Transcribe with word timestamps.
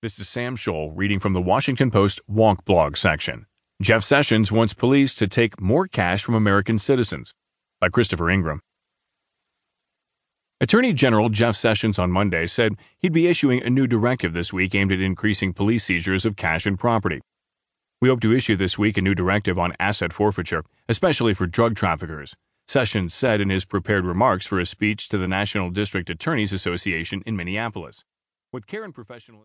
This 0.00 0.20
is 0.20 0.28
Sam 0.28 0.56
Scholl 0.56 0.92
reading 0.94 1.18
from 1.18 1.32
the 1.32 1.42
Washington 1.42 1.90
Post 1.90 2.20
Wonkblog 2.30 2.96
section. 2.96 3.46
Jeff 3.82 4.04
Sessions 4.04 4.52
wants 4.52 4.72
police 4.72 5.12
to 5.16 5.26
take 5.26 5.60
more 5.60 5.88
cash 5.88 6.22
from 6.22 6.36
American 6.36 6.78
citizens 6.78 7.34
by 7.80 7.88
Christopher 7.88 8.30
Ingraham. 8.30 8.60
Attorney 10.60 10.92
General 10.92 11.30
Jeff 11.30 11.56
Sessions 11.56 11.98
on 11.98 12.12
Monday 12.12 12.46
said 12.46 12.76
he'd 13.00 13.12
be 13.12 13.26
issuing 13.26 13.60
a 13.60 13.70
new 13.70 13.88
directive 13.88 14.34
this 14.34 14.52
week 14.52 14.72
aimed 14.76 14.92
at 14.92 15.00
increasing 15.00 15.52
police 15.52 15.82
seizures 15.82 16.24
of 16.24 16.36
cash 16.36 16.64
and 16.64 16.78
property. 16.78 17.20
We 18.00 18.08
hope 18.08 18.20
to 18.20 18.32
issue 18.32 18.54
this 18.54 18.78
week 18.78 18.98
a 18.98 19.02
new 19.02 19.16
directive 19.16 19.58
on 19.58 19.74
asset 19.80 20.12
forfeiture, 20.12 20.62
especially 20.88 21.34
for 21.34 21.48
drug 21.48 21.74
traffickers, 21.74 22.36
Sessions 22.68 23.14
said 23.14 23.40
in 23.40 23.50
his 23.50 23.64
prepared 23.64 24.04
remarks 24.06 24.46
for 24.46 24.60
a 24.60 24.64
speech 24.64 25.08
to 25.08 25.18
the 25.18 25.26
National 25.26 25.70
District 25.70 26.08
Attorneys 26.08 26.52
Association 26.52 27.20
in 27.26 27.34
Minneapolis. 27.34 28.04
With 28.50 28.66
care 28.66 28.82
and 28.82 28.94
professional 28.94 29.36